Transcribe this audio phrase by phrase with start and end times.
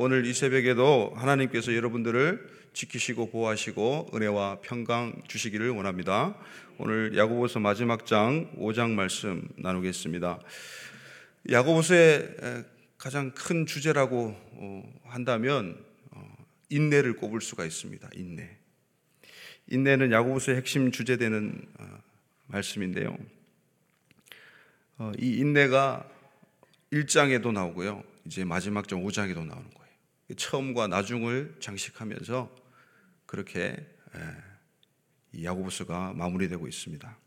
[0.00, 6.36] 오늘 이 새벽에도 하나님께서 여러분들을 지키시고 보호하시고 은혜와 평강 주시기를 원합니다.
[6.78, 10.38] 오늘 야고보서 마지막 장 5장 말씀 나누겠습니다.
[11.50, 12.36] 야고보서의
[12.96, 16.32] 가장 큰 주제라고 어, 한다면 어,
[16.68, 18.08] 인내를 꼽을 수가 있습니다.
[18.14, 18.56] 인내.
[19.66, 21.98] 인내는 야고보서의 핵심 주제되는 어,
[22.46, 23.18] 말씀인데요.
[25.18, 26.08] 이 인내가
[26.92, 28.04] 1장에도 나오고요.
[28.26, 29.77] 이제 마지막 장 5장에도 나오는.
[30.36, 32.54] 처음과 나중을 장식하면서
[33.26, 33.76] 그렇게
[35.42, 37.18] 야고보서가 마무리되고 있습니다.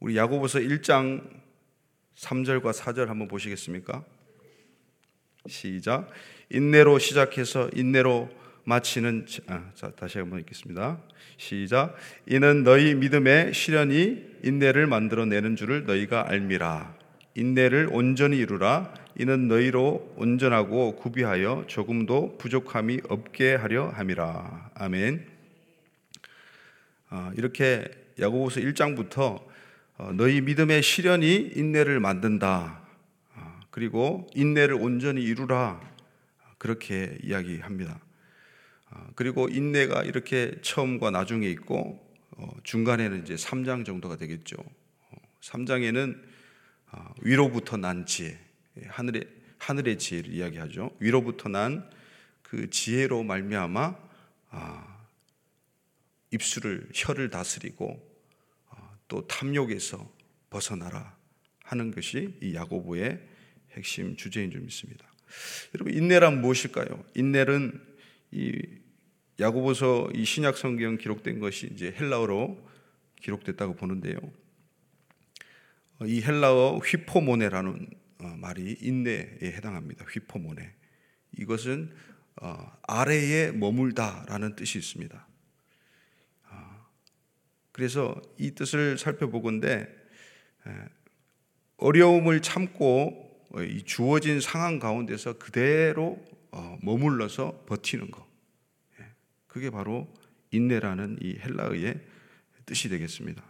[0.00, 1.42] 우리 야고보서 1장
[2.16, 4.04] 3절과 4절 한번 보시겠습니까?
[5.46, 6.10] 시작.
[6.50, 8.30] 인내로 시작해서 인내로
[8.64, 11.02] 마치는 아, 자, 다시 한번 읽겠습니다.
[11.36, 11.96] 시작.
[12.26, 16.96] 이는 너희 믿음의 시련이 인내를 만들어 내는 줄을 너희가 알미라.
[17.34, 18.94] 인내를 온전히 이루라.
[19.16, 24.70] 이는 너희로 온전하고 구비하여 조금도 부족함이 없게 하려 함이라.
[24.74, 25.24] 아멘.
[27.10, 27.84] 아, 이렇게
[28.18, 29.44] 야고보서 1장부터
[29.98, 32.80] 어, 너희 믿음의 시련이 인내를 만든다.
[33.34, 35.80] 아, 그리고 인내를 온전히 이루라.
[36.58, 38.00] 그렇게 이야기합니다.
[38.90, 44.56] 아, 그리고 인내가 이렇게 처음과 나중에 있고 어, 중간에는 이제 3장 정도가 되겠죠.
[45.40, 46.34] 3장에는 어,
[46.90, 48.43] 아, 위로부터 난 지혜, 예,
[48.86, 50.90] 하늘의 하늘의 지혜를 이야기하죠.
[51.00, 52.04] 위로부터 난
[52.54, 53.96] 그 지혜로 말미암아
[56.30, 58.00] 입술을 혀를 다스리고
[59.08, 60.08] 또 탐욕에서
[60.50, 61.16] 벗어나라
[61.64, 63.20] 하는 것이 이 야고보의
[63.72, 65.04] 핵심 주제인 줄 믿습니다.
[65.74, 67.04] 여러분 인내란 무엇일까요?
[67.16, 67.80] 인내는
[68.30, 68.62] 이
[69.40, 72.70] 야고보서 이 신약 성경 기록된 것이 이제 헬라어로
[73.20, 74.16] 기록됐다고 보는데요.
[75.98, 80.04] 어, 이 헬라어 휘포모네라는 어, 말이 인내에 해당합니다.
[80.04, 80.74] 휘포모네.
[81.38, 81.94] 이것은
[82.42, 85.28] 어, 아래에 머물다라는 뜻이 있습니다.
[87.74, 89.88] 그래서 이 뜻을 살펴보건대
[91.76, 96.24] 어려움을 참고 이 주어진 상황 가운데서 그대로
[96.82, 98.24] 머물러서 버티는 것.
[99.48, 100.12] 그게 바로
[100.52, 102.00] 인내라는 이 헬라어의
[102.64, 103.42] 뜻이 되겠습니다.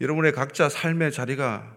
[0.00, 1.76] 여러분의 각자 삶의 자리가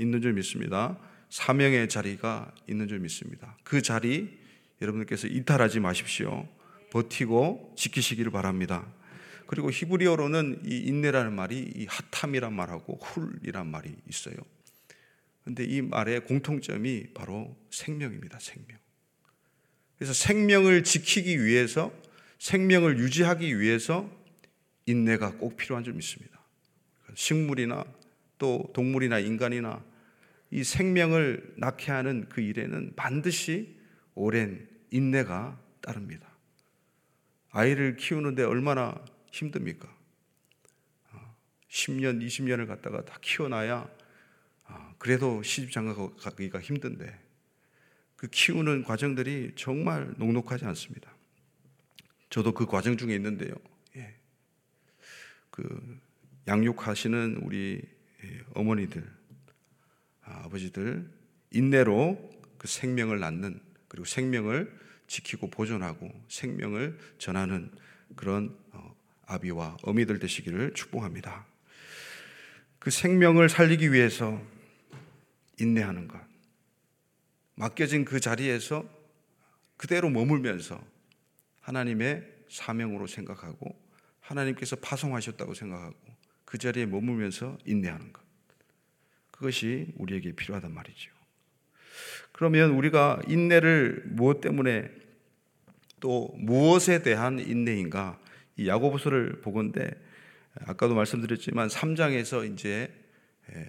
[0.00, 0.98] 있는 줄 믿습니다.
[1.34, 3.58] 사명의 자리가 있는 줄 믿습니다.
[3.64, 4.38] 그 자리
[4.80, 6.46] 여러분들께서 이탈하지 마십시오.
[6.92, 8.86] 버티고 지키시기를 바랍니다.
[9.48, 14.36] 그리고 히브리어로는 이 인내라는 말이 이 핫함이란 말하고 훌이란 말이 있어요.
[15.42, 18.38] 근데 이 말의 공통점이 바로 생명입니다.
[18.38, 18.78] 생명.
[19.96, 21.92] 그래서 생명을 지키기 위해서
[22.38, 24.08] 생명을 유지하기 위해서
[24.86, 26.38] 인내가 꼭 필요한 줄 믿습니다.
[27.16, 27.84] 식물이나
[28.38, 29.82] 또 동물이나 인간이나
[30.50, 33.78] 이 생명을 낳게 하는 그 일에는 반드시
[34.14, 36.28] 오랜 인내가 따릅니다.
[37.50, 38.94] 아이를 키우는데 얼마나
[39.30, 39.94] 힘듭니까?
[41.74, 43.88] 10년, 20년을 갖다가 다 키워놔야
[44.66, 47.20] 아, 그래도 시집 장가 가기가 힘든데
[48.16, 51.12] 그 키우는 과정들이 정말 녹록하지 않습니다.
[52.30, 53.54] 저도 그 과정 중에 있는데요.
[53.96, 54.14] 예.
[55.50, 56.00] 그
[56.46, 57.82] 양육하시는 우리
[58.24, 59.04] 예, 어머니들,
[60.24, 61.08] 아, 버지들
[61.50, 64.72] 인내로 그 생명을 낳는 그리고 생명을
[65.06, 67.70] 지키고 보존하고 생명을 전하는
[68.16, 68.94] 그런 어,
[69.26, 71.46] 아비와 어미들 되시기를 축복합니다.
[72.78, 74.40] 그 생명을 살리기 위해서
[75.58, 76.20] 인내하는 것.
[77.54, 78.84] 맡겨진 그 자리에서
[79.76, 80.82] 그대로 머물면서
[81.60, 83.78] 하나님의 사명으로 생각하고
[84.20, 85.94] 하나님께서 파송하셨다고 생각하고
[86.44, 88.23] 그 자리에 머물면서 인내하는 것.
[89.34, 91.10] 그것이 우리에게 필요하단 말이죠.
[92.32, 94.90] 그러면 우리가 인내를 무엇 때문에
[96.00, 98.18] 또 무엇에 대한 인내인가?
[98.56, 99.90] 이 야고보서를 보건데
[100.66, 102.92] 아까도 말씀드렸지만 3장에서 이제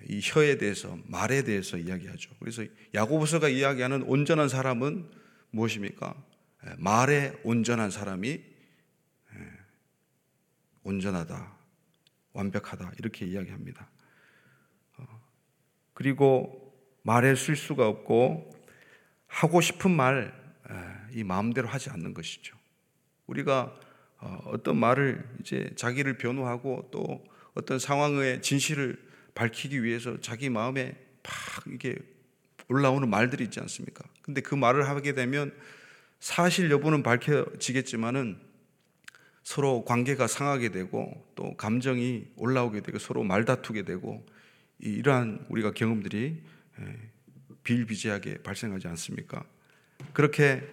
[0.07, 2.31] 이 혀에 대해서 말에 대해서 이야기하죠.
[2.39, 5.09] 그래서 야고보서가 이야기하는 온전한 사람은
[5.49, 6.15] 무엇입니까?
[6.77, 8.43] 말에 온전한 사람이 예,
[10.83, 11.57] 온전하다,
[12.33, 13.89] 완벽하다 이렇게 이야기합니다.
[15.95, 18.51] 어, 그리고 말에 실수가 없고
[19.27, 20.45] 하고 싶은 말
[21.15, 22.57] 이 마음대로 하지 않는 것이죠.
[23.27, 23.73] 우리가
[24.17, 29.01] 어, 어떤 말을 이제 자기를 변호하고 또 어떤 상황의 진실을
[29.33, 31.97] 밝히기 위해서 자기 마음에 팍 이게
[32.67, 34.03] 올라오는 말들이 있지 않습니까?
[34.21, 35.53] 근데 그 말을 하게 되면
[36.19, 38.39] 사실 여부는 밝혀지겠지만은
[39.43, 44.25] 서로 관계가 상하게 되고 또 감정이 올라오게 되고 서로 말다투게 되고
[44.79, 46.43] 이러한 우리가 경험들이
[47.63, 49.43] 비일비재하게 발생하지 않습니까?
[50.13, 50.63] 그렇게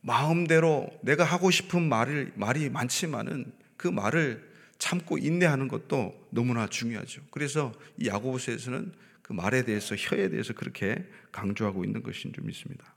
[0.00, 4.46] 마음대로 내가 하고 싶은 말을 말이 많지만은 그 말을
[4.78, 7.22] 참고 인내하는 것도 너무나 중요하죠.
[7.30, 8.92] 그래서 이 야고보서에서는
[9.22, 12.94] 그 말에 대해서 혀에 대해서 그렇게 강조하고 있는 것인 줄 믿습니다.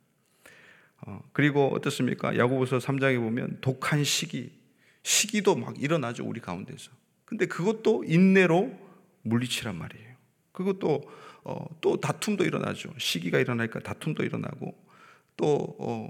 [1.02, 2.38] 어, 그리고 어떻습니까?
[2.38, 4.52] 야고보서 3장에 보면 독한 시기,
[5.02, 6.92] 시기도 막 일어나죠 우리 가운데서.
[7.26, 8.89] 근데 그것도 인내로
[9.24, 10.16] 물리치란 말이에요.
[10.52, 11.02] 그것도
[11.44, 12.94] 어, 또 다툼도 일어나죠.
[12.98, 14.76] 시기가 일어나니까 다툼도 일어나고
[15.38, 16.10] 또 어,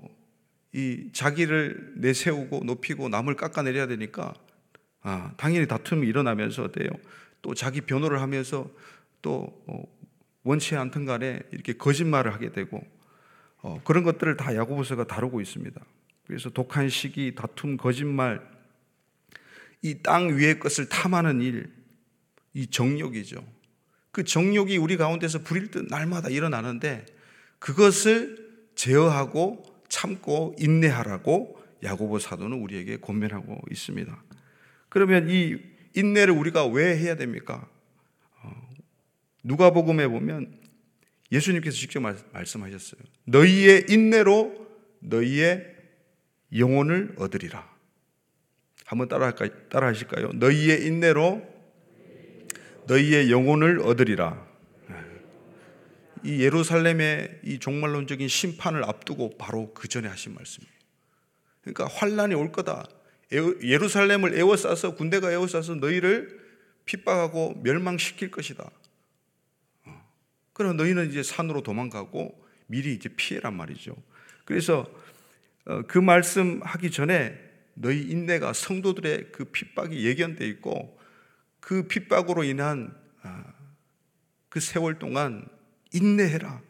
[0.74, 4.34] 이 자기를 내세우고 높이고 남을 깎아내려야 되니까
[5.02, 6.90] 아, 당연히 다툼이 일어나면서 어때요?
[7.42, 8.70] 또 자기 변호를 하면서
[9.22, 9.84] 또 어,
[10.44, 12.82] 원치 않든 간에 이렇게 거짓말을 하게 되고
[13.62, 15.80] 어, 그런 것들을 다 야고보서가 다루고 있습니다.
[16.26, 18.42] 그래서 독한 시기, 다툼, 거짓말,
[19.82, 21.72] 이 땅 위의 것을 탐하는 일,
[22.54, 23.44] 이 정욕이죠.
[24.12, 27.06] 그 정욕이 우리 가운데서 불일 듯 날마다 일어나는데
[27.60, 34.24] 그것을 제어하고 참고 인내하라고 야고보 사도는 우리에게 권면하고 있습니다.
[34.90, 35.58] 그러면 이
[35.96, 37.68] 인내를 우리가 왜 해야 됩니까?
[38.42, 38.70] 어,
[39.44, 40.60] 누가복음에 보면
[41.32, 43.02] 예수님께서 직접 말씀하셨어요.
[43.26, 44.68] 너희의 인내로
[45.00, 45.76] 너희의
[46.58, 47.70] 영혼을 얻으리라.
[48.86, 49.36] 한번 따라
[49.70, 50.32] 따라 하실까요?
[50.34, 51.59] 너희의 인내로
[52.90, 54.50] 너희의 영혼을 얻으리라.
[56.24, 60.74] 이 예루살렘의 이 종말론적인 심판을 앞두고 바로 그 전에 하신 말씀이에요.
[61.62, 62.86] 그러니까 환란이 올 거다.
[63.32, 66.40] 예루살렘을 에워싸서 군대가 에워싸서 너희를
[66.86, 68.70] 핍박하고 멸망시킬 것이다.
[69.86, 70.12] 어.
[70.54, 73.96] 그럼 너희는 이제 산으로 도망가고 미리 이제 피해란 말이죠.
[74.46, 74.92] 그래서
[75.66, 77.40] 어, 그 말씀 하기 전에
[77.76, 80.99] 너희 인내가 성도들의 그 핍박이 예견돼 있고
[81.60, 83.44] 그 핍박으로 인한 아,
[84.50, 85.48] 그 세월 동안
[85.94, 86.62] 인내해라.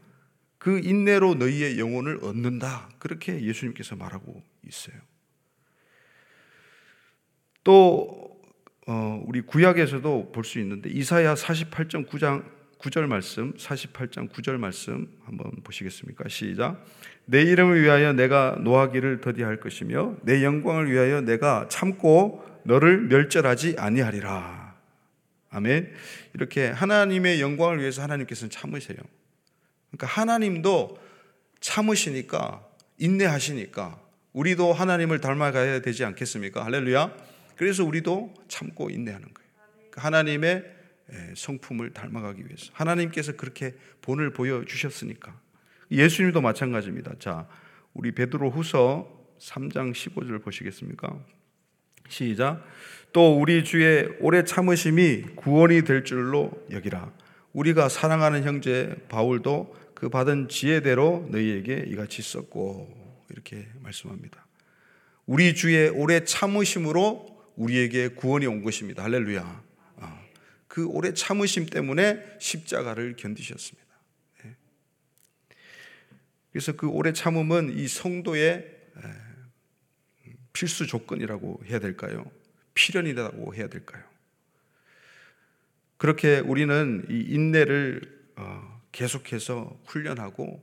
[0.58, 2.90] 그 인내로 너희의 영혼을 얻는다.
[3.00, 4.96] 그렇게 예수님께서 말하고 있어요.
[7.64, 8.42] 또
[8.88, 12.44] 어, 우리 구약에서도 볼 수 있는데 이사야 48장 9장
[12.80, 16.30] 9절 말씀, 48장 9절 말씀 한번 보시겠습니까?
[16.30, 16.84] 시작.
[17.26, 24.59] 내 이름을 위하여 내가 노하기를 더디할 것이며 내 영광을 위하여 내가 참고 너를 멸절하지 아니하리라.
[25.52, 25.92] 아멘.
[26.34, 28.98] 이렇게 하나님의 영광을 위해서 하나님께서는 참으세요.
[29.90, 31.00] 그러니까 하나님도
[31.60, 32.66] 참으시니까
[32.98, 34.00] 인내하시니까
[34.34, 36.64] 우리도 하나님을 닮아가야 되지 않겠습니까?
[36.66, 37.16] 할렐루야.
[37.56, 39.50] 그래서 우리도 참고 인내하는 거예요.
[39.76, 40.76] 그러니까 하나님의
[41.36, 45.40] 성품을 닮아가기 위해서 하나님께서 그렇게 본을 보여 주셨으니까
[45.92, 47.14] 예수님도 마찬가지입니다.
[47.18, 47.48] 자,
[47.94, 51.20] 우리 베드로후서 3장 15절 보시겠습니까?
[52.10, 52.66] 시작.
[53.14, 57.12] 또 우리 주의 오래 참으심이 구원이 될 줄로 여기라.
[57.54, 64.46] 우리가 사랑하는 형제 바울도 그 받은 지혜대로 너희에게 이같이 썼고 이렇게 말씀합니다.
[65.26, 69.04] 우리 주의 오래 참으심으로 우리에게 구원이 온 것입니다.
[69.04, 69.64] 할렐루야.
[69.98, 70.22] 아,
[70.68, 73.88] 그 오래 참으심 때문에 십자가를 견디셨습니다.
[74.44, 74.56] 네.
[76.52, 78.79] 그래서 그 오래 참음은 이 성도의
[80.60, 82.30] 필수 조건이라고 해야 될까요?
[82.74, 84.04] 필연이라고 해야 될까요?
[85.96, 88.02] 그렇게 우리는 이 인내를
[88.36, 90.62] 어, 계속해서 훈련하고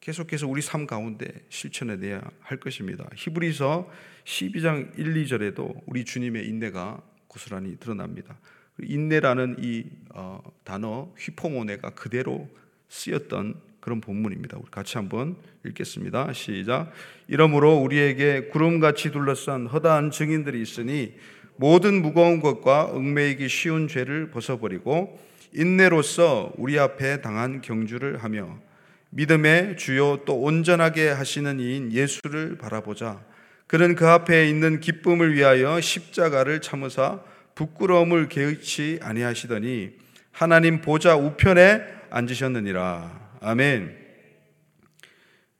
[0.00, 3.06] 계속해서 우리 삶 가운데 실천해 내야 할 것입니다.
[3.14, 3.90] 히브리서
[4.24, 8.38] 12장 1, 2절에도 우리 주님의 인내가 고스란히 드러납니다.
[8.80, 9.84] 인내라는 이
[10.14, 12.48] 어, 단어 휘포모네가 그대로
[12.88, 14.56] 쓰였던 그런 본문입니다.
[14.56, 15.36] 우리 같이 한번
[15.66, 16.32] 읽겠습니다.
[16.32, 16.90] 시작.
[17.28, 21.12] 이러므로 우리에게 구름같이 둘러싼 허다한 증인들이 있으니
[21.56, 25.20] 모든 무거운 것과 얽매이기 쉬운 죄를 벗어버리고
[25.52, 28.56] 인내로서 우리 앞에 당한 경주를 하며
[29.10, 33.20] 믿음의 주요 또 온전하게 하시는 이인 예수를 바라보자.
[33.66, 37.20] 그는 그 앞에 있는 기쁨을 위하여 십자가를 참으사
[37.54, 39.90] 부끄러움을 개의치 아니하시더니
[40.32, 43.23] 하나님 보좌 우편에 앉으셨느니라.
[43.46, 43.94] 아멘.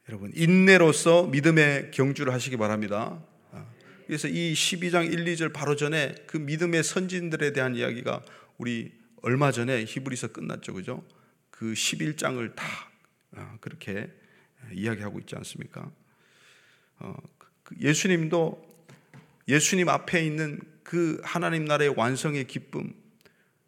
[0.09, 3.23] 여러분, 인내로서 믿음의 경주를 하시기 바랍니다.
[3.51, 3.63] 아,
[4.07, 8.23] 그래서 이 12장 1, 2절 바로 전에 그 믿음의 선진들에 대한 이야기가
[8.57, 10.73] 우리 얼마 전에 히브리서 끝났죠.
[10.73, 11.05] 그죠?
[11.51, 12.65] 그 11장을 다
[13.35, 14.11] 아, 그렇게
[14.73, 15.91] 이야기하고 있지 않습니까?
[16.97, 17.15] 어,
[17.61, 18.67] 그 예수님도
[19.47, 22.95] 예수님 앞에 있는 그 하나님 나라의 완성의 기쁨,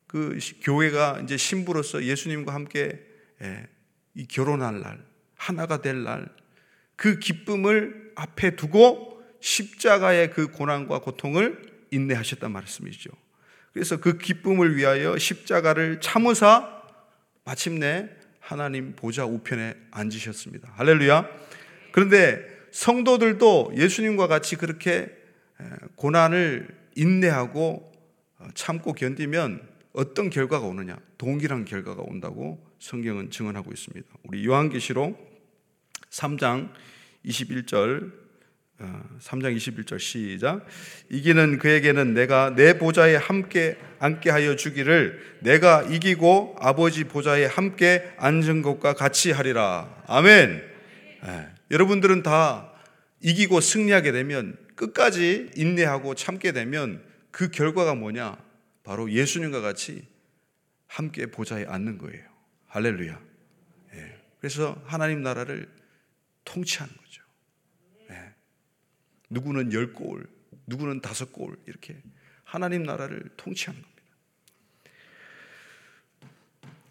[0.07, 3.05] 그 교회가 이제 신부로서 예수님과 함께
[3.43, 3.67] 예,
[4.17, 5.00] 이 결혼할 날,
[5.36, 6.27] 하나가 될 날,
[6.95, 13.12] 그 기쁨을 앞에 두고 십자가의 그 고난과 고통을 인내하셨단 말씀이죠.
[13.71, 16.81] 그래서 그 기쁨을 위하여 십자가를 참으사
[17.45, 18.09] 마침내
[18.39, 20.74] 하나님 보좌 우편에 앉으셨습니다.
[20.74, 21.29] 할렐루야.
[21.91, 25.15] 그런데 성도들도 예수님과 같이 그렇게
[25.95, 27.91] 고난을 인내하고
[28.39, 30.97] 어, 참고 견디면 어떤 결과가 오느냐?
[31.17, 34.07] 동일한 결과가 온다고 성경은 증언하고 있습니다.
[34.24, 35.17] 우리 요한계시록
[36.10, 36.72] 3장
[37.25, 38.27] 21절
[38.79, 40.65] 3장 어, 21절 시작.
[41.10, 48.62] 이기는 그에게는 내가 내 보좌에 함께 앉게 하여 주기를 내가 이기고 아버지 보좌에 함께 앉은
[48.62, 50.03] 것과 같이 하리라.
[50.05, 50.63] 아멘.
[51.24, 51.48] 네.
[51.72, 52.72] 여러분들은 다
[53.22, 58.38] 이기고 승리하게 되면 끝까지 인내하고 참게 되면 그 결과가 뭐냐?
[58.84, 60.05] 바로 예수님과 같이
[60.86, 62.37] 함께 보좌에 앉는 거예요.
[62.67, 63.19] 할렐루야.
[63.93, 64.24] 네.
[64.39, 65.69] 그래서 하나님 나라를
[66.45, 67.07] 통치하는 거예요.
[69.29, 70.27] 누구는 열 골,
[70.67, 71.97] 누구는 다섯 골 이렇게
[72.43, 73.97] 하나님 나라를 통치하는 겁니다.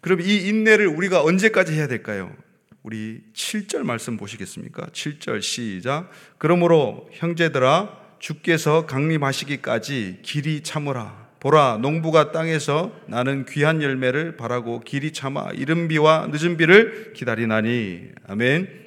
[0.01, 2.35] 그럼 이 인내를 우리가 언제까지 해야 될까요?
[2.83, 4.87] 우리 7절 말씀 보시겠습니까?
[4.87, 6.09] 7절 시작.
[6.37, 11.26] 그러므로 형제들아 주께서 강림하시기까지 길이 참으라.
[11.39, 18.85] 보라 농부가 땅에서 나는 귀한 열매를 바라고 길이 참아 이른 비와 늦은 비를 기다리나니 아멘.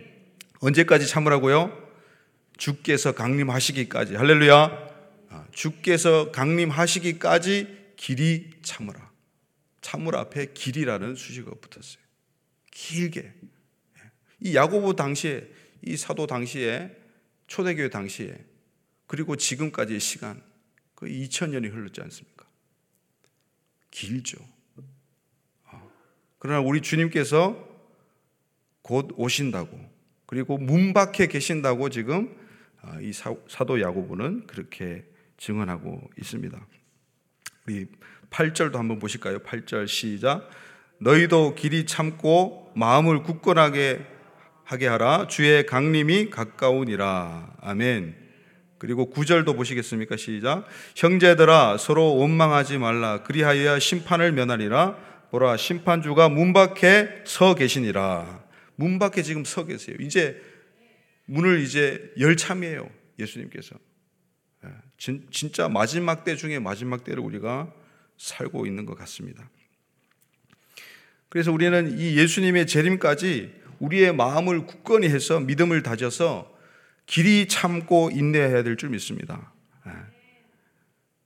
[0.60, 1.76] 언제까지 참으라고요?
[2.56, 4.90] 주께서 강림하시기까지 할렐루야.
[5.30, 9.10] 아, 주께서 강림하시기까지 길이 참으라.
[9.80, 12.02] 참으라 앞에 길이라는 수식어가 붙었어요.
[12.70, 13.20] 길게.
[13.20, 14.00] 예.
[14.40, 15.48] 이 야고보 당시에
[15.82, 16.90] 이 사도 당시에
[17.46, 18.36] 초대교회 당시에
[19.06, 20.42] 그리고 지금까지의 시간
[21.00, 22.46] 그 2000년이 흘렀지 않습니까?
[23.90, 24.38] 길죠.
[25.64, 25.82] 아,
[26.38, 27.68] 그러나 우리 주님께서
[28.82, 29.80] 곧 오신다고
[30.26, 32.36] 그리고 문 밖에 계신다고 지금
[32.82, 35.04] 아, 이 사도 야고보는 그렇게
[35.38, 36.66] 증언하고 있습니다.
[37.66, 37.86] 우리
[38.28, 39.38] 8절도 한번 보실까요?
[39.38, 40.50] 8절 시작.
[40.98, 44.06] 너희도 길이 참고 마음을 굳건하게
[44.64, 45.28] 하게 하라.
[45.28, 47.56] 주의 강림이 가까우니라.
[47.60, 48.29] 아멘.
[48.80, 50.16] 그리고 9절도 보시겠습니까?
[50.16, 50.66] 시작.
[50.96, 53.22] 형제들아 서로 원망하지 말라.
[53.22, 54.96] 그리하여야 심판을 면하리라.
[55.30, 58.42] 보라 심판주가 문 밖에 서 계시니라.
[58.76, 59.96] 문 밖에 지금 서 계세요.
[60.00, 60.40] 이제
[61.26, 62.88] 문을 이제 열 참이에요.
[63.18, 63.76] 예수님께서.
[64.64, 67.70] 예, 진, 진짜 마지막 때 중에 마지막 때를 우리가
[68.16, 69.50] 살고 있는 것 같습니다.
[71.28, 76.59] 그래서 우리는 이 예수님의 재림까지 우리의 마음을 굳건히 해서 믿음을 다져서
[77.10, 79.52] 길이 참고 인내해야 될 줄 믿습니다.
[79.84, 79.90] 예.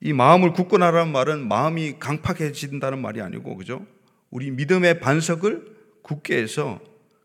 [0.01, 3.87] 이 마음을 굳건하라는 말은 마음이 강팍해진다는 말이 아니고, 그죠?
[4.31, 6.81] 우리 믿음의 반석을 굳게 해서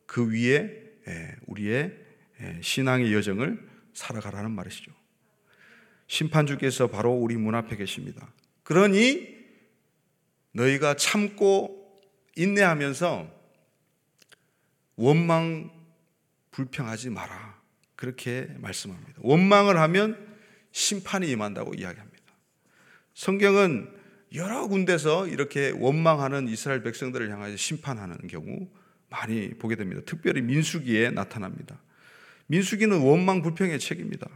[0.06, 1.98] 그 위에 예, 우리의
[2.42, 4.92] 예, 신앙의 여정을 살아가라는 말이시죠.
[6.08, 8.30] 심판주께서 바로 우리 문 앞에 계십니다.
[8.64, 9.38] 그러니
[10.52, 11.98] 너희가 참고
[12.36, 13.26] 인내하면서
[14.98, 15.72] 원망
[16.52, 17.59] 불평하지 마라.
[18.00, 19.12] 그렇게 말씀합니다.
[19.18, 20.18] 원망을 하면
[20.72, 22.24] 심판이 임한다고 이야기합니다.
[23.14, 23.94] 성경은
[24.36, 28.70] 여러 군데서 이렇게 원망하는 이스라엘 백성들을 향하여 심판하는 경우
[29.10, 30.02] 많이 보게 됩니다.
[30.06, 31.82] 특별히 민수기에 나타납니다.
[32.48, 34.30] 민수기는 원망 불평의 책입니다.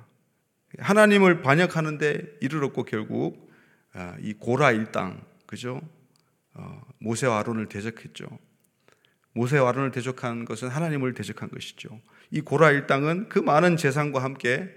[0.80, 3.50] 하나님을 반역하는데 이르렀고 결국
[3.94, 5.80] 아, 이 고라 일당 그죠?
[6.54, 8.28] 어, 모세와 아론을 대적했죠.
[9.32, 12.02] 모세와 아론을 대적한 것은 하나님을 대적한 것이죠.
[12.34, 14.68] 이 고라 일당은 그 많은 재산과 함께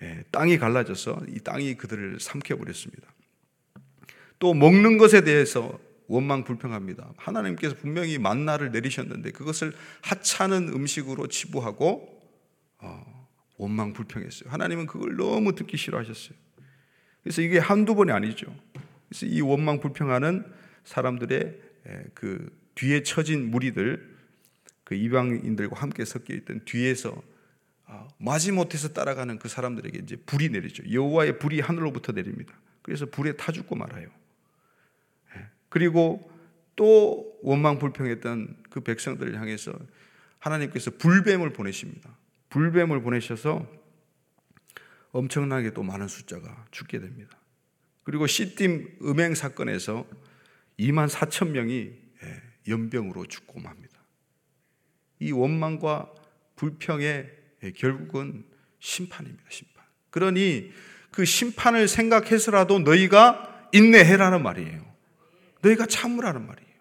[0.00, 3.06] 예, 땅이 갈라져서 이 땅이 그들을 삼켜버렸습니다.
[4.38, 5.78] 또 먹는 것에 대해서
[6.08, 7.12] 원망 불평합니다.
[7.18, 12.18] 하나님께서 분명히 만나를 내리셨는데 그것을 하찮은 음식으로 치부하고
[12.78, 13.28] 어,
[13.58, 14.50] 원망 불평했어요.
[14.50, 16.34] 하나님은 그걸 너무 듣기 싫어하셨어요.
[17.22, 18.46] 그래서 이게 한두 번이 아니죠.
[19.10, 20.50] 그래서 이 원망 불평하는
[20.84, 21.60] 사람들의
[22.14, 24.11] 그 뒤에 처진 무리들,
[24.84, 27.22] 그 이방인들과 함께 섞여 있던 뒤에서
[27.86, 30.90] 아, 마지못해서 따라가는 그 사람들에게 이제 불이 내리죠.
[30.90, 32.54] 여호와의 불이 하늘로부터 내립니다.
[32.82, 34.08] 그래서 불에 타 죽고 말아요.
[35.72, 36.30] 그리고
[36.76, 39.72] 또 원망 불평했던 그 백성들을 향해서
[40.38, 42.14] 하나님께서 불뱀을 보내십니다.
[42.50, 43.66] 불뱀을 보내셔서
[45.12, 47.38] 엄청나게 또 많은 숫자가 죽게 됩니다.
[48.04, 50.06] 그리고 시딤 음행 사건에서
[50.78, 53.91] 2만 4천 명이 예, 연병으로 죽고 맙니다.
[55.22, 56.10] 이 원망과
[56.56, 57.30] 불평의
[57.62, 58.44] 예, 결국은
[58.80, 59.44] 심판입니다.
[59.48, 59.84] 심판.
[60.10, 60.72] 그러니
[61.12, 64.84] 그 심판을 생각해서라도 너희가 인내해라는 말이에요.
[65.62, 66.72] 너희가 참으라는 말이에요.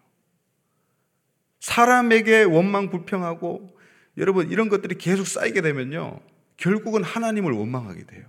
[1.60, 3.78] 사람에게 원망 불평하고
[4.18, 6.20] 여러분 이런 것들이 계속 쌓이게 되면요.
[6.58, 8.26] 결국은 하나님을 원망하게 돼요.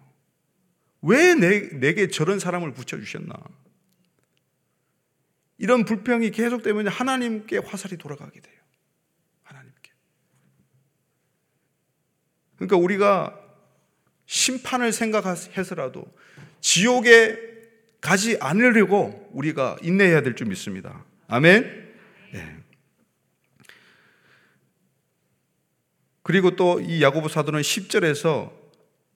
[1.00, 3.35] 왜 내, 내게 저런 사람을 붙여주셨나?
[5.59, 8.62] 이런 불평이 계속되면 하나님께 화살이 돌아가게 돼요.
[12.66, 13.38] 그러니까 우리가
[14.26, 16.04] 심판을 생각해서라도
[16.61, 17.37] 지옥에
[18.00, 21.04] 가지 않으려고 우리가 인내해야 될 줄 믿습니다.
[21.28, 21.92] 아멘.
[22.33, 22.57] 네.
[26.23, 28.52] 그리고 또 이 야고보 사도는 10절에서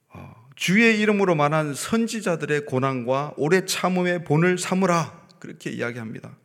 [0.09, 6.37] 어, 주의 이름으로 말한 선지자들의 고난과 오래 참음의 본을 삼으라 그렇게 이야기합니다.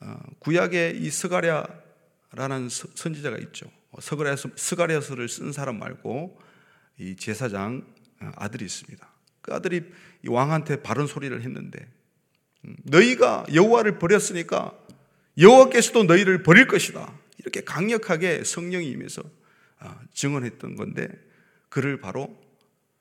[0.00, 3.66] 어, 구약에 이 스가랴라는 선지자가 있죠.
[3.92, 6.40] 어, 스가랴서를 쓴 사람 말고
[6.98, 7.86] 이 제사장
[8.36, 9.06] 아들이 있습니다.
[9.40, 9.84] 그 아들이
[10.26, 11.86] 왕한테 바른 소리를 했는데
[12.64, 14.78] 음, 너희가 여호와를 버렸으니까
[15.38, 17.12] 여호와께서도 너희를 버릴 것이다.
[17.38, 19.22] 이렇게 강력하게 성령이 임해서
[19.80, 21.08] 어, 증언했던 건데
[21.68, 22.38] 그를 바로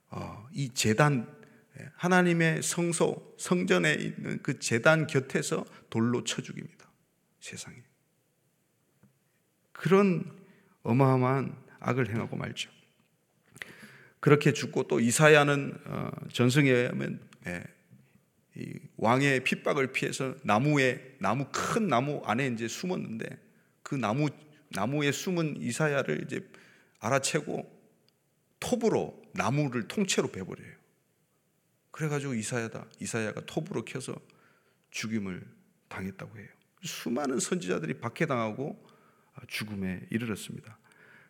[0.10, 1.32] 어, 이 제단
[1.80, 6.90] 예, 하나님의 성소 성전에 있는 그 제단 곁에서 돌로 쳐 죽입니다.
[7.40, 7.78] 세상에
[9.72, 10.41] 그런
[10.84, 12.70] 어마어마한 악을 행하고 말죠.
[14.20, 17.64] 그렇게 죽고 또 이사야는 어, 전승에 의하면 예,
[18.98, 23.26] 왕의 핍박을 피해서 나무에 나무 큰 나무 안에 이제 숨었는데
[23.82, 24.30] 그 나무
[24.70, 26.48] 나무에 숨은 이사야를 이제
[27.00, 27.82] 알아채고
[28.60, 30.76] 톱으로 나무를 통째로 베버려요.
[31.92, 34.16] 그래가지고 이사야다 이사야가 톱으로 켜서
[34.92, 35.44] 죽임을
[35.90, 36.48] 당했다고 해요.
[36.84, 38.91] 수많은 선지자들이 박해당하고
[39.48, 40.78] 죽음에 이르렀습니다.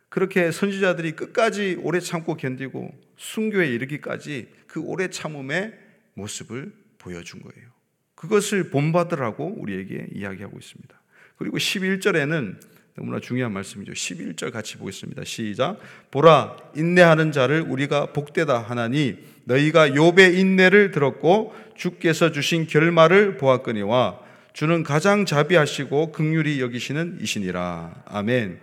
[0.09, 5.73] 그렇게 선지자들이 끝까지 오래 참고 견디고 순교에 이르기까지 그 오래 참음의
[6.15, 7.69] 모습을 보여준 거예요.
[8.15, 11.01] 그것을 본받으라고 우리에게 이야기하고 있습니다.
[11.37, 12.59] 그리고 11절에는
[12.95, 13.93] 너무나 중요한 말씀이죠.
[13.93, 15.23] 11절 같이 보겠습니다.
[15.23, 15.79] 시작.
[16.11, 24.19] 보라 인내하는 자를 우리가 복되다 하나니 너희가 욥의 인내를 들었고 주께서 주신 결말을 보았거니와
[24.53, 28.03] 주는 가장 자비하시고 극률이 여기시는 이시니라.
[28.05, 28.59] 아멘.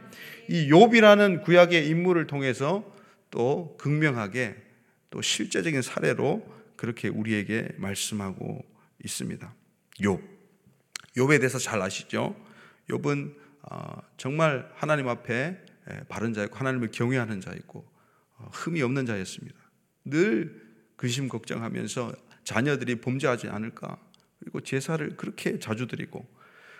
[0.49, 2.85] 이 욥이라는 구약의 인물을 통해서
[3.31, 4.57] 또 극명하게
[5.11, 8.65] 또 실제적인 사례로 그렇게 우리에게 말씀하고
[9.05, 9.55] 있습니다.
[10.01, 10.23] 욥.
[11.17, 12.37] 욥에 대해서 잘 아시죠?
[12.91, 13.35] 욥은
[13.71, 15.59] 어, 정말 하나님 앞에
[16.09, 17.85] 바른 자였고 하나님을 경외하는 자였고
[18.37, 19.57] 어, 흠이 없는 자였습니다.
[20.05, 22.13] 늘 근심 걱정하면서
[22.45, 23.99] 자녀들이 범죄하지 않을까
[24.41, 26.27] 그리고 제사를 그렇게 자주 드리고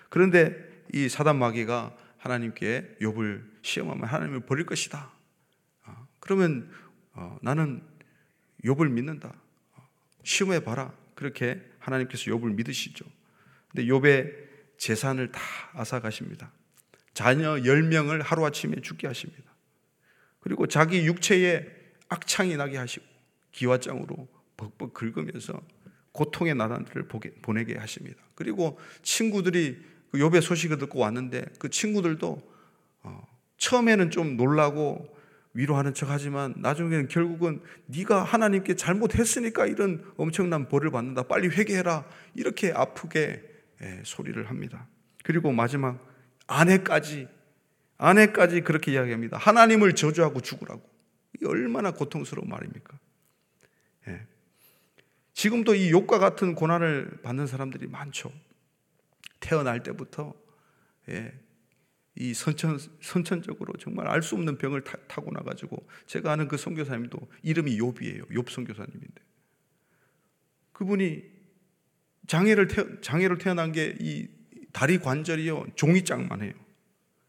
[0.09, 0.55] 그런데
[0.93, 5.11] 이 사단 마귀가 하나님께 욥을 시험하면 하나님을 버릴 것이다.
[5.85, 6.71] 어, 그러면
[7.13, 7.83] 어, 나는
[8.65, 9.35] 욥을 믿는다.
[9.75, 9.89] 어,
[10.25, 10.93] 시험해 봐라.
[11.15, 13.05] 그렇게 하나님께서 욥을 믿으시죠.
[13.69, 15.41] 근데 욥의 재산을 다
[15.75, 16.53] 앗아가십니다.
[17.13, 19.53] 자녀 10명을 하루아침에 죽게 하십니다.
[20.41, 21.67] 그리고 자기 육체에
[22.09, 23.05] 악창이 나게 하시고
[23.53, 25.61] 기와장으로 벅벅 긁으면서
[26.13, 27.09] 고통의 나단들을
[27.43, 28.21] 보내게 하십니다.
[28.35, 29.79] 그리고 친구들이
[30.11, 32.43] 그 욥의 소식을 듣고 왔는데 그 친구들도
[33.03, 33.27] 어,
[33.59, 35.17] 처음에는 좀 놀라고
[35.55, 41.25] 위로하는 척하지만 나중에는 결국은 네가 하나님께 잘못했으니까 이런 엄청난 벌을 받는다.
[41.25, 42.05] 빨리 회개해라.
[42.35, 43.43] 이렇게 아프게
[43.83, 44.87] 예, 소리를 합니다.
[45.25, 46.05] 그리고 마지막
[46.47, 47.29] 아내까지
[47.99, 49.37] 아내까지 그렇게 이야기합니다.
[49.37, 50.89] 하나님을 저주하고 죽으라고.
[51.43, 52.99] 이 얼마나 고통스러운 말입니까?
[54.09, 54.27] 예.
[55.39, 58.33] 지금도 이 욕과 같은 고난을 받는 사람들이 많죠.
[59.39, 60.35] 태어날 때부터
[61.09, 61.33] 예,
[62.17, 67.17] 이 선천 선천적으로 정말 알 수 없는 병을 타, 고 나가지고 제가 아는 그 선교사님도
[67.45, 68.29] 이름이 욥이에요.
[68.31, 69.23] 욥 선교사님인데
[70.73, 71.23] 그분이
[72.27, 74.27] 장애를 태, 장애를 태어난 게 이
[74.73, 76.53] 다리 관절이요 종이짝만 해요.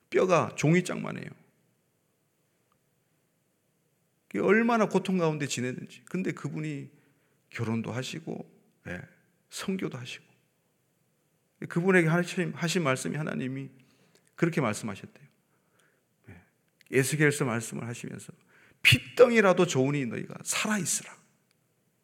[0.10, 1.30] 뼈가 종이짝만 해요.
[4.41, 6.02] 얼마나 고통 가운데 지내는지.
[6.06, 6.98] 근데 그분이
[7.50, 8.50] 결혼도 하시고
[8.88, 9.02] 예,
[9.50, 10.26] 성교도 하시고
[11.68, 13.70] 그분에게 하신, 하신 말씀이 하나님이
[14.36, 15.28] 그렇게 말씀하셨대요.
[16.28, 16.42] 네.
[16.92, 18.32] 예수께서 말씀을 하시면서
[18.82, 21.14] 피덩이라도 좋으니 너희가 살아 있으라.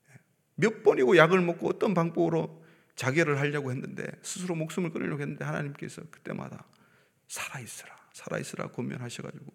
[0.10, 0.16] 네.
[0.56, 6.66] 몇 번이고 약을 먹고 어떤 방법으로 자결을 하려고 했는데 스스로 목숨을 끊으려고 했는데 하나님께서 그때마다
[7.28, 7.96] 살아 있으라.
[8.12, 9.54] 살아 있으라 권면하셔가지고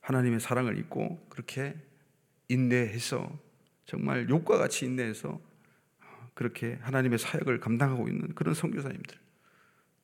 [0.00, 1.74] 하나님의 사랑을 잊고 그렇게
[2.48, 3.38] 인내해서
[3.86, 5.40] 정말 욕과 같이 인내해서
[6.34, 9.18] 그렇게 하나님의 사역을 감당하고 있는 그런 선교사님들.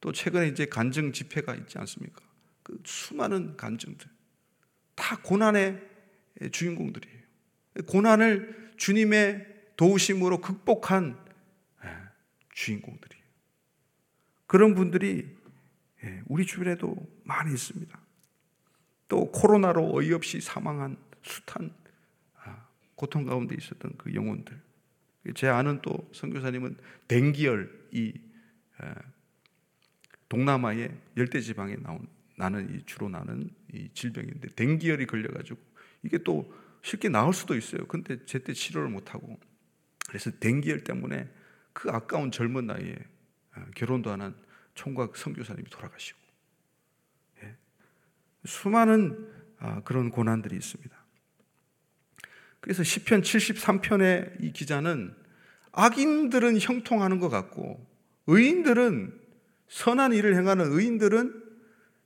[0.00, 2.20] 또 최근에 이제 간증 집회가 있지 않습니까?
[2.62, 4.08] 그 수많은 간증들.
[4.94, 5.80] 다 고난의
[6.52, 7.18] 주인공들이에요.
[7.86, 11.16] 고난을 주님의 도우심으로 극복한
[11.84, 11.88] 예,
[12.52, 13.24] 주인공들이에요.
[14.46, 15.36] 그런 분들이
[16.04, 17.98] 예, 우리 주변에도 많이 있습니다.
[19.08, 21.87] 또 코로나로 어이없이 사망한 숱한 아,
[22.98, 24.60] 고통 가운데 있었던 그 영혼들.
[25.36, 28.12] 제 아는 또 선교사님은 댕기열 이
[30.28, 32.06] 동남아의 열대 지방에 나온
[32.36, 35.58] 나는 이 주로 나는 이 질병인데 댕기열이 걸려가지고
[36.02, 37.86] 이게 또 쉽게 나을 수도 있어요.
[37.86, 39.38] 근데 제때 치료를 못 하고
[40.08, 41.28] 그래서 댕기열 때문에
[41.72, 42.96] 그 아까운 젊은 나이에
[43.56, 44.34] 어, 결혼도 안 한
[44.74, 46.18] 총각 선교사님이 돌아가시고
[47.42, 47.56] 예.
[48.44, 50.97] 수많은 아, 그런 고난들이 있습니다.
[52.68, 55.14] 그래서 시편 73편의 이 기자는
[55.72, 57.82] 악인들은 형통하는 것 같고
[58.26, 59.18] 의인들은
[59.68, 61.32] 선한 일을 행하는 의인들은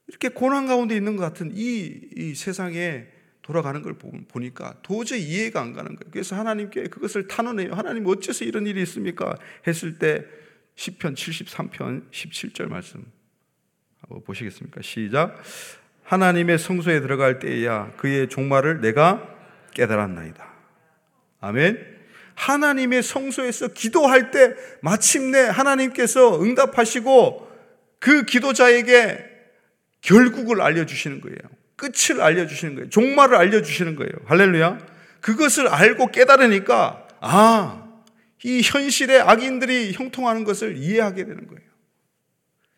[0.07, 3.09] 이렇게 고난 가운데 있는 것 같은 이, 이 세상에
[3.42, 3.98] 돌아가는 걸
[4.29, 6.12] 보니까 도저히 이해가 안 가는 거예요.
[6.12, 7.75] 그래서 하나님께 그것을 탄원해요.
[7.75, 9.37] 하나님 어째서 이런 일이 있습니까?
[9.66, 10.25] 했을 때
[10.77, 13.05] 10편 73편 17절 말씀
[13.98, 14.81] 한번 보시겠습니까?
[14.83, 15.42] 시작.
[16.05, 19.29] 하나님의 성소에 들어갈 때야 그의 종말을 내가
[19.75, 20.51] 깨달았나이다.
[21.42, 21.92] 아멘.
[22.35, 27.50] 하나님의 성소에서 기도할 때 마침내 하나님께서 응답하시고
[27.98, 29.18] 그 기도자에게
[30.00, 31.37] 결국을 알려주시는 거예요.
[31.76, 32.90] 끝을 알려주시는 거예요.
[32.90, 34.12] 종말을 알려주시는 거예요.
[34.26, 34.78] 할렐루야.
[35.20, 37.88] 그것을 알고 깨달으니까, 아,
[38.44, 41.62] 이 현실의 악인들이 형통하는 것을 이해하게 되는 거예요.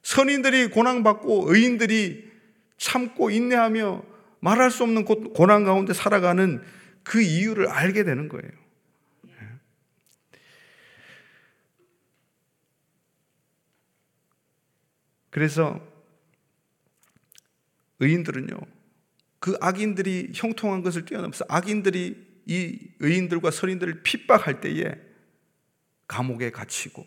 [0.02, 2.30] 선인들이 고난받고 의인들이
[2.76, 4.02] 참고 인내하며
[4.40, 6.62] 말할 수 없는 고난 가운데 살아가는
[7.04, 8.50] 그 이유를 알게 되는 거예요.
[15.30, 15.84] 그래서
[17.98, 18.56] 의인들은요,
[19.40, 24.94] 그 악인들이 형통한 것을 뛰어넘어서 악인들이 이 의인들과 선인들을 핍박할 때에
[26.06, 27.04] 감옥에 갇히고,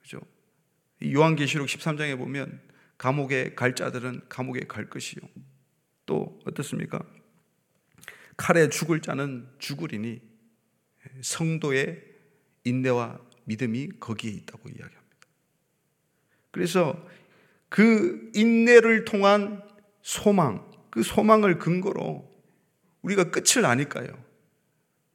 [0.00, 0.20] 그죠?
[1.04, 2.60] 요한계시록 13장에 보면
[2.98, 5.20] 감옥에 갈 자들은 감옥에 갈 것이요.
[6.06, 7.00] 또 어떻습니까?
[8.42, 10.20] 칼에 죽을 자는 죽으리니
[11.20, 12.02] 성도의
[12.64, 15.16] 인내와 믿음이 거기에 있다고 이야기합니다.
[16.50, 17.06] 그래서
[17.68, 19.62] 그 인내를 통한
[20.02, 22.28] 소망, 그 소망을 근거로
[23.02, 24.08] 우리가 끝을 아니까요.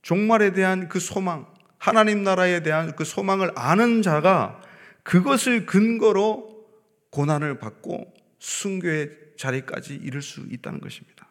[0.03, 4.61] 종말에 대한 그 소망, 하나님 나라에 대한 그 소망을 아는 자가
[5.03, 6.65] 그것을 근거로
[7.09, 11.26] 고난을 받고 순교의 자리까지 이를 수 있다는 것입니다.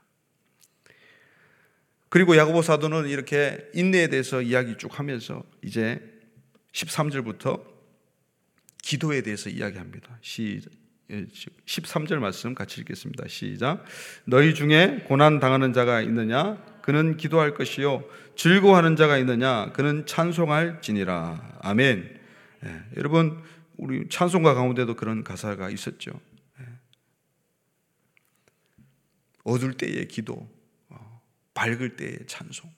[2.08, 6.00] 그리고 야고보 사도는 이렇게 인내에 대해서 이야기 쭉 하면서 이제
[6.72, 7.62] 13절부터
[8.82, 10.18] 기도에 대해서 이야기합니다.
[10.20, 10.70] 시작.
[11.08, 13.28] 13절 예, 말씀 같이 읽겠습니다.
[13.28, 13.84] 시작.
[14.24, 16.56] 너희 중에 고난 당하는 자가 있느냐?
[16.82, 18.04] 그는 기도할 것이요.
[18.36, 19.72] 즐거워하는 자가 있느냐?
[19.72, 21.58] 그는 찬송할지니라.
[21.62, 22.20] 아멘.
[22.64, 23.42] 예, 여러분,
[23.76, 26.12] 우리 찬송가 가운데도 그런 가사가 있었죠.
[26.60, 26.64] 예.
[29.44, 30.55] 어둘 때의 기도, 어,
[31.56, 32.70] 밝을 때의 찬송.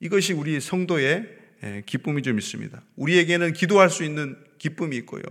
[0.00, 2.82] 이것이 우리 성도의 예, 기쁨이 좀 있습니다.
[2.96, 5.22] 우리에게는 기도할 수 있는 기쁨이 있고요.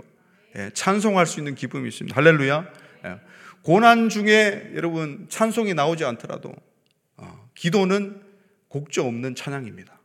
[0.56, 2.16] 예, 찬송할 수 있는 기쁨이 있습니다.
[2.16, 2.74] 할렐루야.
[3.06, 3.20] 예.
[3.64, 6.54] 고난 중에 여러분 찬송이 나오지 않더라도
[7.18, 8.22] 어, 기도는
[8.70, 10.00] 곡조 없는 찬양입니다.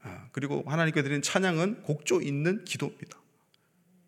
[0.00, 3.20] 아, 그리고 하나님께 드리는 찬양은 곡조 있는 기도입니다.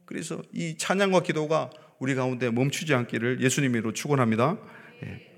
[0.06, 4.58] 그래서 이 찬양과 기도가 우리 가운데 멈추지 않기를 예수님으로 축원합니다.
[5.04, 5.35] 예.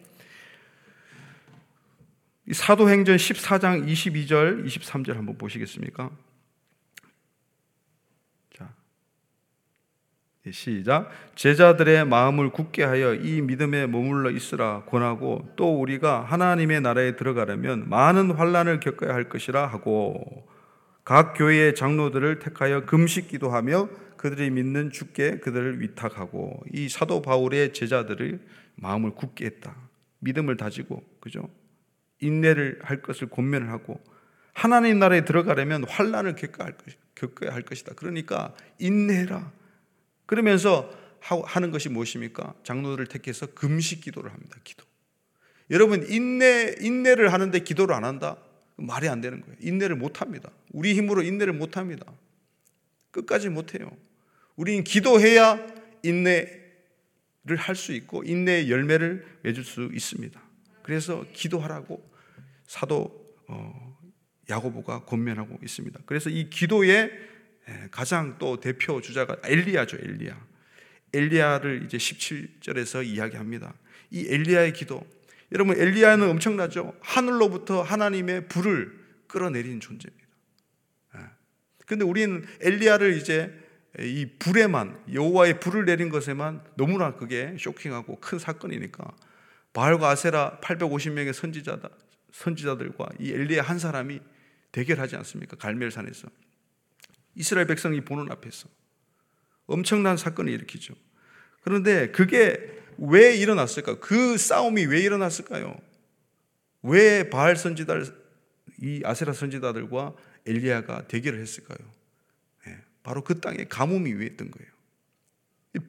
[2.52, 6.10] 사도행전 14장 22절, 23절 한번 보시겠습니까?
[10.48, 11.10] 예, 시작.
[11.34, 18.30] 제자들의 마음을 굳게 하여 이 믿음에 머물러 있으라 권하고 또 우리가 하나님의 나라에 들어가려면 많은
[18.32, 20.48] 환란을 겪어야 할 것이라 하고
[21.04, 27.72] 각 교회의 장로들을 택하여 금식 기도 하며 그들이 믿는 주께 그들을 위탁하고 이 사도 바울의
[27.72, 28.40] 제자들을
[28.76, 29.76] 마음을 굳게 했다.
[30.20, 31.48] 믿음을 다지고 그죠?
[32.20, 34.00] 인내를 할 것을 권면을 하고
[34.52, 37.94] 하나님 나라에 들어가려면 환란을 겪어야 할 것이다.
[37.94, 39.52] 그러니까 인내해라.
[40.26, 42.54] 그러면서 하는 것이 무엇입니까?
[42.64, 44.56] 장로들을 택해서 금식 기도를 합니다.
[44.64, 44.84] 기도.
[45.70, 48.36] 여러분 인내 인내를 하는데 기도를 안 한다?
[48.76, 49.56] 말이 안 되는 거예요.
[49.60, 50.50] 인내를 못 합니다.
[50.72, 52.06] 우리 힘으로 인내를 못 합니다.
[53.10, 53.90] 끝까지 못 해요.
[54.56, 55.64] 우리는 기도해야
[56.02, 60.40] 인내를 할 수 있고 인내의 열매를 맺을 수 있습니다.
[60.82, 62.07] 그래서 기도하라고
[62.68, 63.98] 사도 어,
[64.48, 66.00] 야고보가 권면하고 있습니다.
[66.06, 67.10] 그래서 이 기도의
[67.68, 70.46] 예, 가장 또 대표 주자가 엘리야죠, 엘리야.
[71.12, 73.74] 엘리야를 이제 17절에서 이야기합니다.
[74.10, 75.04] 이 엘리야의 기도.
[75.52, 76.94] 여러분, 엘리야는 엄청나죠?
[77.00, 80.28] 하늘로부터 하나님의 불을 끌어내린 존재입니다.
[81.16, 81.20] 예.
[81.86, 83.52] 근데 우리는 엘리야를 이제
[83.98, 89.10] 이 불에만, 여호와의 불을 내린 것에만 너무나 그게 쇼킹하고 큰 사건이니까
[89.72, 91.88] 바알과 아세라 850명의 선지자다,
[92.38, 94.20] 선지자들과 이 엘리야 한 사람이
[94.70, 95.56] 대결하지 않습니까?
[95.56, 96.28] 갈멜산에서.
[97.34, 98.68] 이스라엘 백성이 보는 앞에서
[99.66, 100.94] 엄청난 사건을 일으키죠.
[101.62, 103.98] 그런데 그게 왜 일어났을까요?
[104.00, 105.76] 그 싸움이 왜 일어났을까요?
[106.82, 108.06] 왜 바알 선지자들
[108.82, 110.14] 이 아세라 선지자들과
[110.46, 111.78] 엘리야가 대결을 했을까요?
[112.66, 114.70] 네, 바로 그 땅에 가뭄이 위했던 거예요.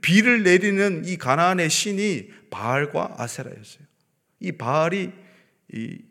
[0.01, 3.85] 비를 내리는 이 가나안의 신이 바알과 아세라였어요.
[4.39, 5.11] 이 바알이
[5.73, 6.08] 이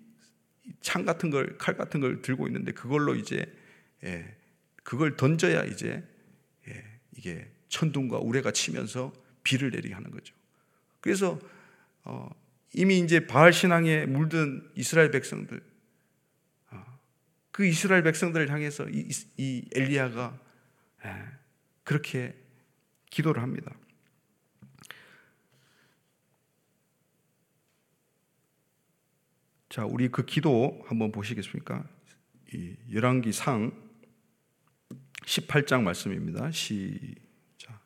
[0.80, 3.44] 창 같은 걸, 칼 같은 걸 들고 있는데 그걸로 이제
[4.04, 4.36] 예,
[4.82, 6.02] 그걸 던져야 이제
[6.68, 6.84] 예,
[7.16, 10.34] 이게 천둥과 우레가 치면서 비를 내리게 하는 거죠.
[11.00, 11.38] 그래서
[12.04, 12.30] 어,
[12.72, 15.60] 이미 이제 바알 신앙에 물든 이스라엘 백성들,
[16.70, 16.98] 어,
[17.50, 20.40] 그 이스라엘 백성들을 향해서 이, 이 엘리야가
[21.04, 21.10] 예,
[21.84, 22.34] 그렇게
[23.10, 23.74] 기도를 합니다.
[29.68, 31.84] 자, 우리 그 기도 한번 보시겠습니까?
[32.54, 33.70] 이 열왕기 상
[35.26, 36.50] 18장 말씀입니다.
[36.52, 37.78] 시작.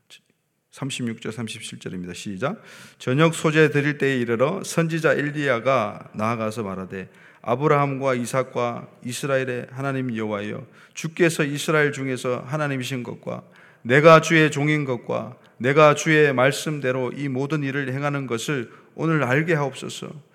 [0.71, 2.15] 36절 37절입니다.
[2.15, 2.63] 시작.
[2.99, 7.11] 저녁 소재 드릴 때에 이르러 선지자 엘리야가 나아가서 말하되
[7.43, 10.65] 아브라함과 이삭과 이스라엘의 하나님 여호와여
[10.95, 13.43] 주께서 이스라엘 중에서 하나님이신 것과
[13.83, 20.32] 내가 주의 종인 것과 내가 주의 말씀대로 이 모든 일을 행하는 것을 오늘 알게 하옵소서.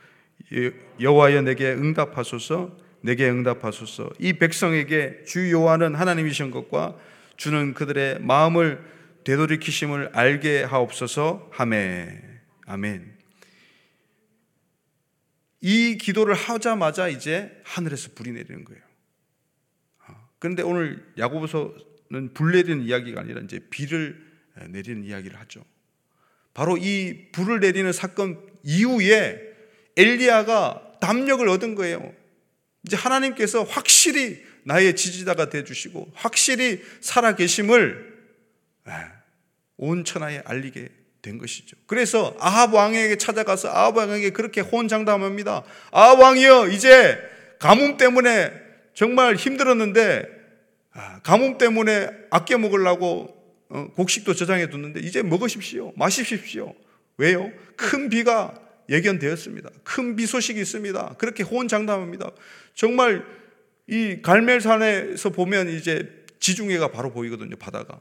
[0.99, 2.77] 여호와여 내게 응답하소서.
[3.01, 4.09] 내게 응답하소서.
[4.19, 6.97] 이 백성에게 주 여호와는 하나님이신 것과
[7.37, 8.83] 주는 그들의 마음을
[9.23, 11.49] 되돌이키심을 알게 하옵소서.
[11.51, 12.21] 하메.
[12.65, 13.17] 아멘.
[15.61, 18.81] 이 기도를 하자마자 이제 하늘에서 불이 내리는 거예요.
[20.05, 24.25] 아, 그런데 오늘 야고보서는 불 내리는 이야기가 아니라 이제 비를
[24.69, 25.63] 내리는 이야기를 하죠.
[26.53, 29.46] 바로 이 불을 내리는 사건 이후에
[29.97, 32.13] 엘리야가 담력을 얻은 거예요.
[32.83, 38.15] 이제 하나님께서 확실히 나의 지지자가 돼 주시고 확실히 살아 계심을
[39.77, 40.89] 온 천하에 알리게
[41.21, 41.75] 된 것이죠.
[41.87, 45.63] 그래서 아합 왕에게 찾아가서 아합 왕에게 그렇게 호언장담합니다.
[45.91, 47.17] 아합 왕이여 이제
[47.59, 48.51] 가뭄 때문에
[48.93, 50.37] 정말 힘들었는데
[50.93, 53.35] 아, 가뭄 때문에 아껴 먹으려고
[53.69, 55.93] 어, 곡식도 저장해 뒀는데 이제 먹으십시오.
[55.95, 56.73] 마십시오.
[57.17, 57.51] 왜요?
[57.75, 58.53] 큰 비가
[58.89, 59.69] 예견되었습니다.
[59.83, 61.15] 큰 비 소식이 있습니다.
[61.17, 62.31] 그렇게 호언장담합니다.
[62.73, 63.25] 정말
[63.87, 67.55] 이 갈멜산에서 보면 이제 지중해가 바로 보이거든요.
[67.55, 67.99] 바다가.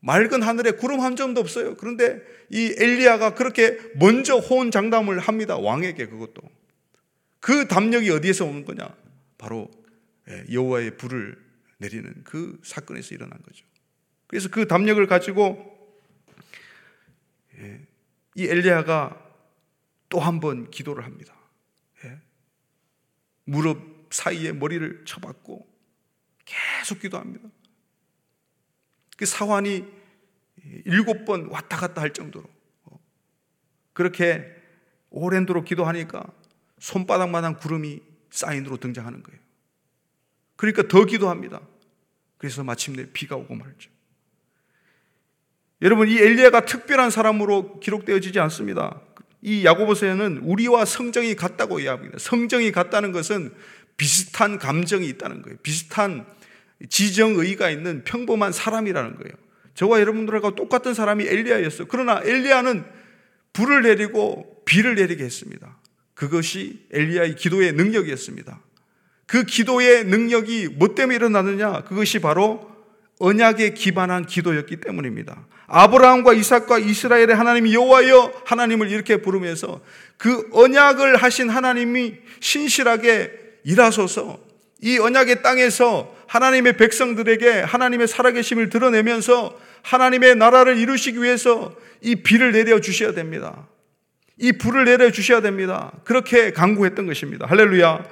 [0.00, 1.76] 맑은 하늘에 구름 한 점도 없어요.
[1.76, 5.56] 그런데 이 엘리야가 그렇게 먼저 호언장담을 합니다.
[5.56, 6.42] 왕에게 그것도.
[7.40, 8.94] 그 담력이 어디에서 오는 거냐?
[9.38, 9.70] 바로
[10.28, 11.36] 예, 여호와의 불을
[11.78, 13.64] 내리는 그 사건에서 일어난 거죠.
[14.26, 15.72] 그래서 그 담력을 가지고
[17.58, 17.80] 예,
[18.34, 19.23] 이 엘리야가
[20.14, 21.34] 또 한 번 기도를 합니다.
[22.04, 22.20] 예.
[23.42, 25.66] 무릎 사이에 머리를 쳐박고
[26.44, 27.48] 계속 기도합니다.
[29.16, 29.84] 그 사환이
[30.84, 32.48] 일곱 번 왔다 갔다 할 정도로
[32.84, 33.00] 어,
[33.92, 34.44] 그렇게
[35.10, 36.24] 오랜도로 기도하니까
[36.78, 38.00] 손바닥만한 구름이
[38.30, 39.40] 사인으로 등장하는 거예요.
[40.54, 41.60] 그러니까 더 기도합니다.
[42.38, 43.90] 그래서 마침내 비가 오고 말죠.
[45.82, 49.00] 여러분 이 엘리야가 특별한 사람으로 기록되어지지 않습니다.
[49.44, 52.18] 이 야고보서에는 우리와 성정이 같다고 이야기합니다.
[52.18, 53.52] 성정이 같다는 것은
[53.98, 55.58] 비슷한 감정이 있다는 거예요.
[55.62, 56.24] 비슷한
[56.88, 59.34] 지정의가 있는 평범한 사람이라는 거예요.
[59.74, 61.88] 저와 여러분들하고 똑같은 사람이 엘리야였어요.
[61.88, 62.86] 그러나 엘리야는
[63.52, 65.78] 불을 내리고 비를 내리게 했습니다.
[66.14, 68.60] 그것이 엘리야의 기도의 능력이었습니다.
[69.26, 71.82] 그 기도의 능력이 뭐 때문에 일어나느냐?
[71.84, 72.73] 그것이 바로
[73.24, 75.46] 언약에 기반한 기도였기 때문입니다.
[75.66, 79.80] 아브라함과 이삭과 이스라엘의 하나님 여호와여 하나님을 이렇게 부르면서
[80.18, 83.32] 그 언약을 하신 하나님이 신실하게
[83.64, 84.38] 일하소서
[84.82, 92.80] 이 언약의 땅에서 하나님의 백성들에게 하나님의 살아계심을 드러내면서 하나님의 나라를 이루시기 위해서 이 비를 내려
[92.80, 93.66] 주셔야 됩니다.
[94.36, 95.92] 이 불을 내려 주셔야 됩니다.
[96.04, 97.46] 그렇게 강구했던 것입니다.
[97.46, 98.04] 할렐루야.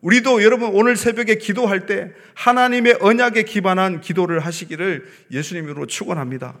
[0.00, 6.58] 우리도 여러분 오늘 새벽에 기도할 때 하나님의 언약에 기반한 기도를 하시기를 예수님으로 축원합니다.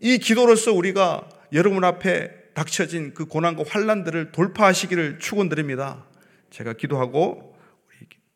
[0.00, 6.06] 이 기도로서 우리가 여러분 앞에 닥쳐진 그 고난과 환란들을 돌파하시기를 축원드립니다.
[6.50, 7.56] 제가 기도하고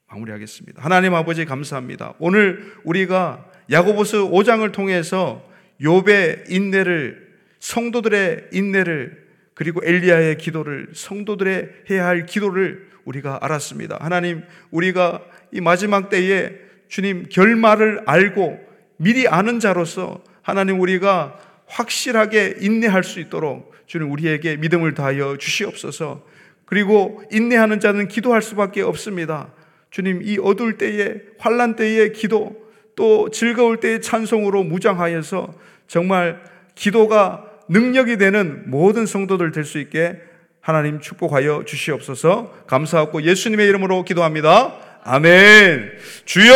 [0.09, 0.83] 마무리하겠습니다.
[0.83, 2.15] 하나님 아버지 감사합니다.
[2.19, 5.45] 오늘 우리가 야고보스 5장을 통해서
[5.81, 7.27] 욥의 인내를
[7.59, 13.97] 성도들의 인내를 그리고 엘리야의 기도를 성도들의 해야 할 기도를 우리가 알았습니다.
[14.01, 16.53] 하나님, 우리가 이 마지막 때에
[16.89, 18.61] 주님 결말을 알고
[18.99, 26.25] 미리 아는 자로서 하나님 우리가 확실하게 인내할 수 있도록 주님 우리에게 믿음을 다하여 주시옵소서.
[26.65, 29.53] 그리고 인내하는 자는 기도할 수밖에 없습니다.
[29.91, 32.67] 주님 이 어두울 때에 환란 때의 기도
[32.97, 35.55] 또 즐거울 때의 찬송으로 무장하여서
[35.87, 36.43] 정말
[36.75, 40.21] 기도가 능력이 되는 모든 성도들 될 수 있게
[40.67, 44.75] 하나님 축복하여 주시옵소서 감사하고 예수님의 이름으로 기도합니다.
[45.05, 45.93] 아멘.
[46.25, 46.53] 주여,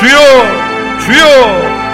[0.00, 1.85] 주여, 주여.